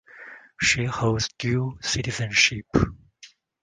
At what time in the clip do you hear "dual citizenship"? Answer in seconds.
1.37-2.65